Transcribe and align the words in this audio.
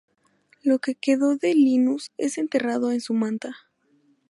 Lo 0.63 0.79
que 0.79 0.95
quedó 0.95 1.35
de 1.35 1.53
Linus 1.53 2.11
es 2.17 2.39
enterrado 2.39 2.91
en 2.91 3.01
su 3.01 3.13
manta. 3.13 3.55